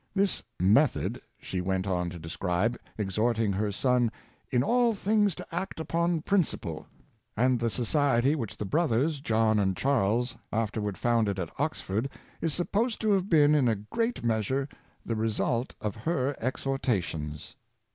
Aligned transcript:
This" 0.15 0.41
method" 0.79 1.21
she 1.37 1.61
went 1.61 1.85
on 1.85 2.09
to 2.09 2.17
describe, 2.17 2.75
exhorting 2.97 3.51
her 3.53 3.71
son" 3.71 4.11
in 4.49 4.63
all 4.63 4.95
things 4.95 5.35
to 5.35 5.45
act 5.53 5.79
upon 5.79 6.23
principle;" 6.23 6.87
and 7.37 7.59
the 7.59 7.69
society 7.69 8.33
which 8.33 8.57
the 8.57 8.65
brothers, 8.65 9.21
John 9.21 9.59
and 9.59 9.77
Charles, 9.77 10.35
afterward 10.51 10.97
founded 10.97 11.37
at 11.37 11.51
Oxford 11.59 12.09
is 12.41 12.51
supposed 12.51 12.99
to 13.01 13.11
have 13.11 13.29
been 13.29 13.53
in 13.53 13.67
a 13.67 13.75
great 13.75 14.23
measure 14.23 14.67
the 15.05 15.15
result 15.15 15.75
of 15.79 15.95
her 15.97 16.35
exhortations. 16.39 17.55